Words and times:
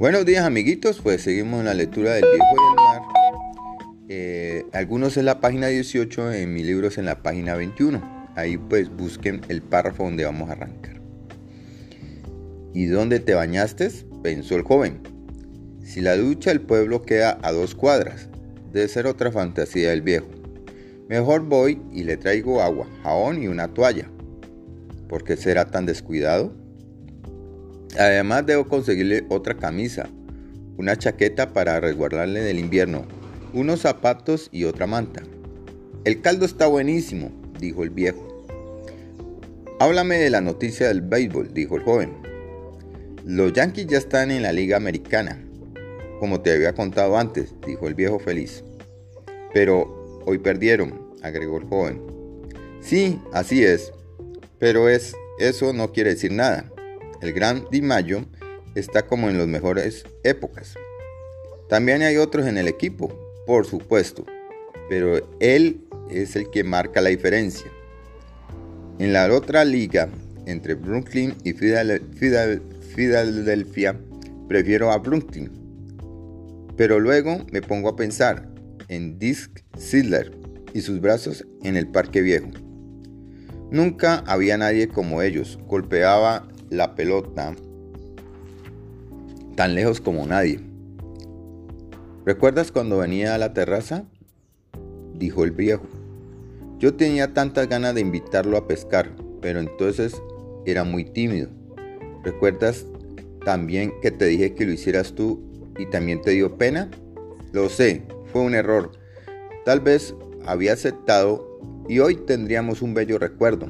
Buenos 0.00 0.24
días 0.24 0.46
amiguitos, 0.46 0.98
pues 1.02 1.20
seguimos 1.20 1.60
en 1.60 1.66
la 1.66 1.74
lectura 1.74 2.14
del 2.14 2.24
Viejo 2.24 2.56
y 2.56 2.70
el 2.70 2.74
Mar. 2.74 3.02
Eh, 4.08 4.64
algunos 4.72 5.18
en 5.18 5.26
la 5.26 5.40
página 5.40 5.66
18, 5.66 6.32
en 6.32 6.54
mi 6.54 6.62
libro 6.62 6.88
es 6.88 6.96
en 6.96 7.04
la 7.04 7.22
página 7.22 7.54
21. 7.54 8.32
Ahí 8.34 8.56
pues 8.56 8.88
busquen 8.88 9.42
el 9.50 9.60
párrafo 9.60 10.04
donde 10.04 10.24
vamos 10.24 10.48
a 10.48 10.52
arrancar. 10.52 11.02
¿Y 12.72 12.86
dónde 12.86 13.20
te 13.20 13.34
bañaste? 13.34 13.90
pensó 14.22 14.56
el 14.56 14.62
joven. 14.62 15.02
Si 15.84 16.00
la 16.00 16.16
ducha 16.16 16.48
del 16.48 16.62
pueblo 16.62 17.02
queda 17.02 17.38
a 17.42 17.52
dos 17.52 17.74
cuadras, 17.74 18.30
debe 18.72 18.88
ser 18.88 19.06
otra 19.06 19.30
fantasía 19.30 19.90
del 19.90 20.00
viejo. 20.00 20.28
Mejor 21.10 21.42
voy 21.42 21.78
y 21.92 22.04
le 22.04 22.16
traigo 22.16 22.62
agua, 22.62 22.88
jabón 23.02 23.42
y 23.42 23.48
una 23.48 23.74
toalla. 23.74 24.10
¿Por 25.10 25.24
qué 25.24 25.36
será 25.36 25.66
tan 25.66 25.84
descuidado? 25.84 26.54
Además 27.98 28.46
debo 28.46 28.68
conseguirle 28.68 29.24
otra 29.28 29.54
camisa, 29.54 30.08
una 30.76 30.96
chaqueta 30.96 31.52
para 31.52 31.80
resguardarle 31.80 32.40
del 32.40 32.58
invierno, 32.58 33.04
unos 33.52 33.80
zapatos 33.80 34.48
y 34.52 34.64
otra 34.64 34.86
manta. 34.86 35.22
El 36.04 36.20
caldo 36.20 36.46
está 36.46 36.66
buenísimo, 36.66 37.30
dijo 37.58 37.82
el 37.82 37.90
viejo. 37.90 38.26
Háblame 39.80 40.18
de 40.18 40.30
la 40.30 40.40
noticia 40.40 40.88
del 40.88 41.02
béisbol, 41.02 41.52
dijo 41.52 41.76
el 41.76 41.82
joven. 41.82 42.12
Los 43.24 43.52
Yankees 43.52 43.86
ya 43.86 43.98
están 43.98 44.30
en 44.30 44.42
la 44.42 44.52
Liga 44.52 44.76
Americana, 44.76 45.42
como 46.20 46.40
te 46.40 46.52
había 46.52 46.74
contado 46.74 47.18
antes, 47.18 47.54
dijo 47.66 47.88
el 47.88 47.94
viejo 47.94 48.18
feliz. 48.18 48.62
Pero 49.52 50.22
hoy 50.26 50.38
perdieron, 50.38 51.14
agregó 51.22 51.58
el 51.58 51.64
joven. 51.64 52.02
Sí, 52.80 53.20
así 53.32 53.64
es, 53.64 53.92
pero 54.58 54.88
es, 54.88 55.14
eso 55.38 55.72
no 55.72 55.92
quiere 55.92 56.10
decir 56.10 56.32
nada. 56.32 56.70
El 57.20 57.32
gran 57.32 57.66
Di 57.70 57.82
Mayo 57.82 58.24
está 58.74 59.06
como 59.06 59.28
en 59.28 59.36
las 59.36 59.46
mejores 59.46 60.04
épocas. 60.24 60.74
También 61.68 62.02
hay 62.02 62.16
otros 62.16 62.46
en 62.46 62.56
el 62.56 62.66
equipo, 62.66 63.08
por 63.46 63.66
supuesto, 63.66 64.24
pero 64.88 65.28
él 65.38 65.84
es 66.10 66.34
el 66.34 66.50
que 66.50 66.64
marca 66.64 67.00
la 67.00 67.10
diferencia. 67.10 67.70
En 68.98 69.12
la 69.12 69.32
otra 69.32 69.64
liga, 69.64 70.08
entre 70.46 70.74
Brooklyn 70.74 71.34
y 71.44 71.52
Filadelfia, 71.52 74.00
prefiero 74.48 74.90
a 74.90 74.98
Brooklyn. 74.98 75.50
Pero 76.76 76.98
luego 76.98 77.44
me 77.52 77.62
pongo 77.62 77.90
a 77.90 77.96
pensar 77.96 78.48
en 78.88 79.18
Dick 79.18 79.64
Sidler 79.76 80.32
y 80.72 80.80
sus 80.80 81.00
brazos 81.00 81.46
en 81.62 81.76
el 81.76 81.86
parque 81.86 82.22
viejo. 82.22 82.48
Nunca 83.70 84.24
había 84.26 84.58
nadie 84.58 84.88
como 84.88 85.22
ellos, 85.22 85.58
golpeaba 85.66 86.48
la 86.70 86.94
pelota 86.94 87.54
tan 89.56 89.74
lejos 89.74 90.00
como 90.00 90.26
nadie. 90.26 90.60
¿Recuerdas 92.24 92.72
cuando 92.72 92.98
venía 92.98 93.34
a 93.34 93.38
la 93.38 93.52
terraza? 93.52 94.04
dijo 95.14 95.44
el 95.44 95.50
viejo. 95.50 95.82
Yo 96.78 96.94
tenía 96.94 97.34
tantas 97.34 97.68
ganas 97.68 97.94
de 97.94 98.00
invitarlo 98.00 98.56
a 98.56 98.66
pescar, 98.66 99.10
pero 99.42 99.60
entonces 99.60 100.14
era 100.64 100.84
muy 100.84 101.04
tímido. 101.04 101.50
¿Recuerdas 102.24 102.86
también 103.44 103.92
que 104.00 104.10
te 104.10 104.26
dije 104.26 104.54
que 104.54 104.64
lo 104.64 104.72
hicieras 104.72 105.14
tú 105.14 105.42
y 105.78 105.86
también 105.86 106.22
te 106.22 106.30
dio 106.30 106.56
pena? 106.56 106.90
Lo 107.52 107.68
sé, 107.68 108.04
fue 108.32 108.42
un 108.42 108.54
error. 108.54 108.92
Tal 109.66 109.80
vez 109.80 110.14
había 110.46 110.72
aceptado 110.72 111.60
y 111.86 111.98
hoy 111.98 112.16
tendríamos 112.16 112.80
un 112.80 112.94
bello 112.94 113.18
recuerdo. 113.18 113.66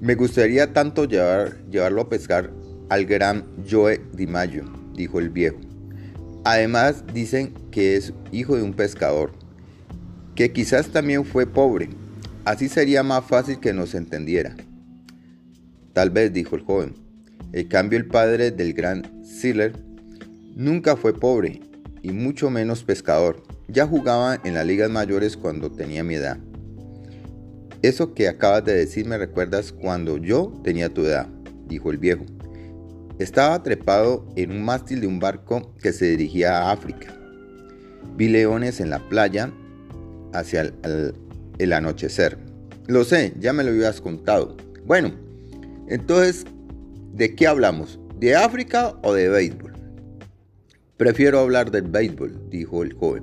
Me 0.00 0.14
gustaría 0.14 0.74
tanto 0.74 1.06
llevar, 1.06 1.56
llevarlo 1.70 2.02
a 2.02 2.08
pescar 2.10 2.50
al 2.90 3.06
gran 3.06 3.46
Joe 3.68 4.00
Di 4.12 4.26
Mayo, 4.26 4.64
dijo 4.94 5.18
el 5.18 5.30
viejo. 5.30 5.56
Además 6.44 7.02
dicen 7.14 7.54
que 7.70 7.96
es 7.96 8.12
hijo 8.30 8.56
de 8.56 8.62
un 8.62 8.74
pescador, 8.74 9.32
que 10.34 10.52
quizás 10.52 10.88
también 10.88 11.24
fue 11.24 11.46
pobre. 11.46 11.88
Así 12.44 12.68
sería 12.68 13.02
más 13.02 13.24
fácil 13.24 13.58
que 13.58 13.72
nos 13.72 13.94
entendiera. 13.94 14.54
Tal 15.94 16.10
vez, 16.10 16.30
dijo 16.32 16.56
el 16.56 16.62
joven. 16.62 16.94
En 17.52 17.66
cambio, 17.66 17.98
el 17.98 18.06
padre 18.06 18.50
del 18.50 18.74
gran 18.74 19.24
Siller 19.24 19.72
nunca 20.54 20.96
fue 20.96 21.18
pobre 21.18 21.60
y 22.02 22.12
mucho 22.12 22.50
menos 22.50 22.84
pescador. 22.84 23.42
Ya 23.66 23.86
jugaba 23.86 24.38
en 24.44 24.54
las 24.54 24.66
ligas 24.66 24.90
mayores 24.90 25.38
cuando 25.38 25.72
tenía 25.72 26.04
mi 26.04 26.16
edad. 26.16 26.38
Eso 27.86 28.14
que 28.14 28.26
acabas 28.26 28.64
de 28.64 28.74
decir 28.74 29.06
me 29.06 29.16
recuerdas 29.16 29.70
cuando 29.70 30.18
yo 30.18 30.52
tenía 30.64 30.92
tu 30.92 31.04
edad, 31.04 31.28
dijo 31.68 31.92
el 31.92 31.98
viejo. 31.98 32.24
Estaba 33.20 33.62
trepado 33.62 34.26
en 34.34 34.50
un 34.50 34.64
mástil 34.64 35.00
de 35.00 35.06
un 35.06 35.20
barco 35.20 35.72
que 35.80 35.92
se 35.92 36.06
dirigía 36.06 36.58
a 36.58 36.72
África. 36.72 37.14
Vi 38.16 38.28
leones 38.28 38.80
en 38.80 38.90
la 38.90 38.98
playa 39.08 39.52
hacia 40.32 40.72
el, 41.58 41.72
anochecer. 41.72 42.36
Lo 42.88 43.04
sé, 43.04 43.34
ya 43.38 43.52
me 43.52 43.62
lo 43.62 43.70
habías 43.70 44.00
contado. 44.00 44.56
Bueno, 44.84 45.12
entonces, 45.86 46.44
¿de 47.12 47.36
qué 47.36 47.46
hablamos? 47.46 48.00
¿De 48.18 48.34
África 48.34 48.96
o 49.04 49.14
de 49.14 49.28
béisbol? 49.28 49.74
Prefiero 50.96 51.38
hablar 51.38 51.70
del 51.70 51.84
béisbol, 51.84 52.50
dijo 52.50 52.82
el 52.82 52.94
joven. 52.94 53.22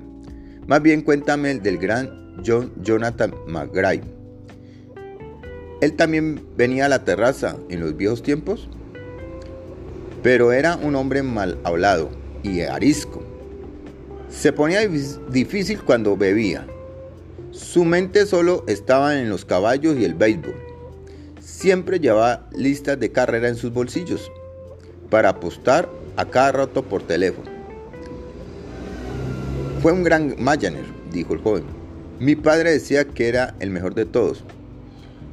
Más 0.66 0.80
bien 0.80 1.02
cuéntame 1.02 1.50
el 1.50 1.62
del 1.62 1.76
gran 1.76 2.42
John 2.46 2.72
Jonathan 2.82 3.34
McGrath. 3.46 4.23
Él 5.84 5.92
también 5.96 6.42
venía 6.56 6.86
a 6.86 6.88
la 6.88 7.04
terraza 7.04 7.58
en 7.68 7.80
los 7.80 7.94
viejos 7.94 8.22
tiempos, 8.22 8.70
pero 10.22 10.50
era 10.50 10.76
un 10.76 10.96
hombre 10.96 11.22
mal 11.22 11.58
hablado 11.62 12.08
y 12.42 12.62
arisco. 12.62 13.22
Se 14.30 14.50
ponía 14.50 14.88
difícil 15.28 15.82
cuando 15.82 16.16
bebía. 16.16 16.66
Su 17.50 17.84
mente 17.84 18.24
solo 18.24 18.64
estaba 18.66 19.20
en 19.20 19.28
los 19.28 19.44
caballos 19.44 19.98
y 19.98 20.06
el 20.06 20.14
béisbol. 20.14 20.54
Siempre 21.38 22.00
llevaba 22.00 22.48
listas 22.56 22.98
de 22.98 23.12
carrera 23.12 23.50
en 23.50 23.56
sus 23.56 23.70
bolsillos 23.70 24.32
para 25.10 25.28
apostar 25.28 25.90
a 26.16 26.24
cada 26.24 26.52
rato 26.52 26.82
por 26.82 27.02
teléfono. 27.02 27.50
Fue 29.82 29.92
un 29.92 30.02
gran 30.02 30.34
Mayaner, 30.38 30.86
dijo 31.12 31.34
el 31.34 31.42
joven. 31.42 31.64
Mi 32.20 32.36
padre 32.36 32.70
decía 32.70 33.04
que 33.04 33.28
era 33.28 33.54
el 33.60 33.68
mejor 33.68 33.94
de 33.94 34.06
todos, 34.06 34.44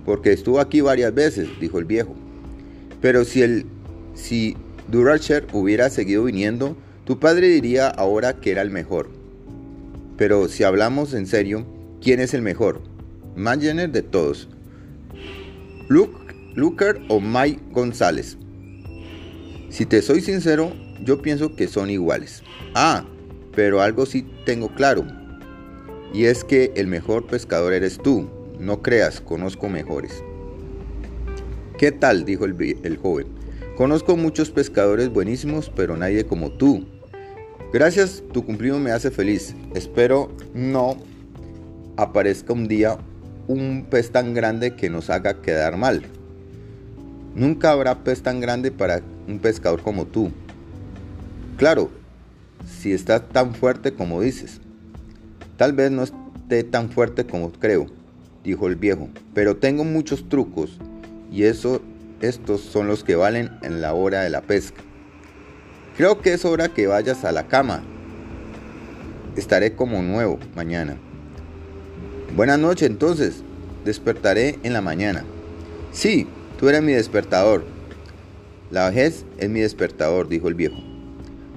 porque 0.06 0.32
estuvo 0.34 0.60
aquí 0.60 0.82
varias 0.82 1.14
veces, 1.14 1.50
dijo 1.60 1.80
el 1.80 1.86
viejo. 1.86 2.16
Pero 3.02 3.26
si 3.26 3.42
el 3.42 3.66
si 4.14 4.58
Duracher 4.90 5.48
hubiera 5.54 5.90
seguido 5.90 6.24
viniendo, 6.26 6.76
tu 7.06 7.20
padre 7.20 7.48
diría 7.48 7.88
ahora 7.88 8.40
que 8.40 8.52
era 8.52 8.62
el 8.62 8.70
mejor. 8.70 9.10
Pero 10.18 10.48
si 10.48 10.64
hablamos 10.64 11.14
en 11.14 11.26
serio, 11.26 11.66
¿quién 12.02 12.20
es 12.20 12.34
el 12.34 12.42
mejor? 12.42 12.82
Mayaner 13.36 13.92
de 13.92 14.02
todos. 14.02 14.50
Luke, 15.88 16.34
Luker 16.56 17.02
o 17.10 17.20
Mike 17.20 17.62
González. 17.72 18.38
Si 19.70 19.86
te 19.86 20.02
soy 20.02 20.22
sincero, 20.22 20.74
yo 21.04 21.22
pienso 21.22 21.56
que 21.56 21.68
son 21.68 21.90
iguales. 21.90 22.44
Ah, 22.76 23.06
pero 23.56 23.82
algo 23.82 24.06
sí 24.06 24.26
tengo 24.46 24.74
claro, 24.76 25.06
y 26.14 26.26
es 26.26 26.44
que 26.44 26.72
el 26.76 26.88
mejor 26.88 27.26
pescador 27.28 27.74
eres 27.74 27.98
tú. 27.98 28.30
No 28.62 28.84
creas, 28.84 29.22
conozco 29.22 29.70
mejores. 29.70 30.24
¿Qué 31.80 31.92
tal? 31.92 32.26
dijo 32.26 32.46
el, 32.46 33.00
joven. 33.02 33.26
Conozco 33.76 34.16
muchos 34.16 34.52
pescadores 34.52 35.10
buenísimos, 35.10 35.72
pero 35.76 35.98
nadie 35.98 36.28
como 36.28 36.52
tú. 36.52 36.86
Gracias, 37.74 38.22
tu 38.32 38.46
cumplido 38.46 38.78
me 38.78 38.92
hace 38.92 39.10
feliz. 39.10 39.56
Espero 39.74 40.32
no 40.54 40.98
aparezca 41.98 42.54
un 42.54 42.68
día 42.68 43.00
un 43.48 43.88
pez 43.90 44.12
tan 44.12 44.36
grande 44.36 44.76
que 44.76 44.92
nos 44.92 45.10
haga 45.10 45.42
quedar 45.42 45.76
mal. 45.76 46.04
Nunca 47.34 47.72
habrá 47.72 48.04
pez 48.04 48.22
tan 48.22 48.42
grande 48.42 48.70
para 48.70 49.02
un 49.28 49.40
pescador 49.40 49.82
como 49.82 50.06
tú. 50.06 50.30
Claro, 51.58 51.90
si 52.68 52.94
estás 52.94 53.28
tan 53.30 53.56
fuerte 53.56 53.92
como 53.92 54.22
dices. 54.22 54.62
Tal 55.58 55.74
vez 55.74 55.90
no 55.90 56.04
esté 56.04 56.64
tan 56.64 56.92
fuerte 56.92 57.26
como 57.26 57.52
creo, 57.52 57.88
dijo 58.44 58.68
el 58.68 58.76
viejo, 58.76 59.10
pero 59.34 59.58
tengo 59.58 59.84
muchos 59.84 60.28
trucos 60.30 60.78
y 61.32 61.44
eso, 61.44 61.82
estos 62.22 62.62
son 62.62 62.88
los 62.88 63.04
que 63.04 63.16
valen 63.16 63.52
en 63.62 63.82
la 63.82 63.94
hora 63.94 64.22
de 64.22 64.30
la 64.30 64.42
pesca. 64.42 64.82
Creo 65.98 66.22
que 66.22 66.34
es 66.34 66.46
hora 66.46 66.70
que 66.70 66.88
vayas 66.88 67.26
a 67.26 67.32
la 67.32 67.48
cama. 67.48 67.84
Estaré 69.36 69.76
como 69.76 70.02
nuevo 70.02 70.40
mañana. 70.56 70.98
Buenas 72.36 72.60
noches 72.60 72.90
entonces. 72.90 73.44
Despertaré 73.86 74.60
en 74.64 74.74
la 74.74 74.82
mañana. 74.82 75.24
Sí, 75.92 76.28
tú 76.60 76.70
eres 76.70 76.82
mi 76.82 76.94
despertador. 76.94 77.66
La 78.72 78.90
vejez 78.90 79.26
es 79.38 79.50
mi 79.50 79.60
despertador, 79.60 80.30
dijo 80.30 80.48
el 80.48 80.56
viejo. 80.56 80.78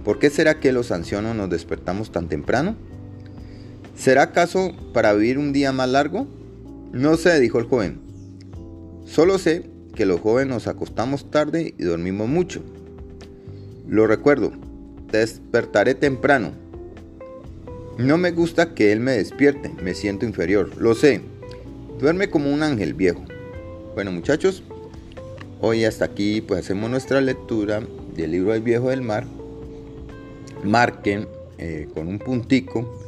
¿Por 0.04 0.18
qué 0.18 0.30
será 0.30 0.60
que 0.60 0.72
los 0.72 0.90
ancianos 0.90 1.36
nos 1.36 1.48
despertamos 1.48 2.10
tan 2.10 2.28
temprano? 2.28 2.76
¿Será 3.96 4.22
acaso 4.22 4.72
para 4.92 5.12
vivir 5.12 5.38
un 5.38 5.52
día 5.52 5.72
más 5.72 5.88
largo? 5.88 6.26
No 6.94 7.16
sé, 7.16 7.40
dijo 7.40 7.58
el 7.58 7.64
joven. 7.64 7.98
Solo 9.04 9.38
sé 9.38 9.64
que 9.96 10.06
los 10.06 10.20
jóvenes 10.20 10.54
nos 10.54 10.68
acostamos 10.68 11.28
tarde 11.28 11.74
y 11.76 11.82
dormimos 11.82 12.28
mucho. 12.28 12.62
Lo 13.88 14.06
recuerdo, 14.06 14.52
despertaré 15.10 15.96
temprano. 15.96 16.52
No 17.98 18.16
me 18.16 18.30
gusta 18.30 18.74
que 18.74 18.92
él 18.92 19.00
me 19.00 19.10
despierte, 19.10 19.72
me 19.82 19.94
siento 19.94 20.24
inferior, 20.24 20.70
lo 20.80 20.94
sé. 20.94 21.20
Duerme 21.98 22.30
como 22.30 22.54
un 22.54 22.62
ángel 22.62 22.94
viejo. 22.94 23.24
Bueno 23.94 24.12
muchachos, 24.12 24.62
hoy 25.60 25.84
hasta 25.84 26.04
aquí 26.04 26.42
pues 26.42 26.60
hacemos 26.60 26.90
nuestra 26.90 27.20
lectura 27.20 27.82
del 28.14 28.30
libro 28.30 28.52
del 28.52 28.62
viejo 28.62 28.90
del 28.90 29.02
mar. 29.02 29.26
Marquen 30.62 31.26
eh, 31.58 31.88
con 31.92 32.06
un 32.06 32.20
puntico 32.20 33.03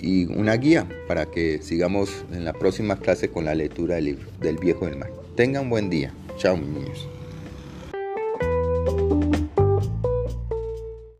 y 0.00 0.26
una 0.26 0.56
guía 0.56 0.86
para 1.08 1.26
que 1.26 1.60
sigamos 1.62 2.24
en 2.32 2.44
la 2.44 2.52
próxima 2.52 2.96
clase 2.96 3.30
con 3.30 3.44
la 3.44 3.54
lectura 3.54 3.96
del 3.96 4.04
libro 4.06 4.26
del 4.40 4.56
viejo 4.56 4.86
del 4.86 4.96
mar. 4.96 5.10
Tengan 5.36 5.68
buen 5.68 5.90
día. 5.90 6.12
Chao, 6.38 6.56
niños. 6.56 7.08